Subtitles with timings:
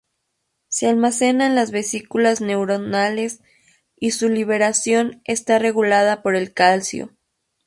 [0.67, 3.39] Se almacena en las vesículas neuronales
[3.95, 7.15] y su liberación está regulada por el calcio.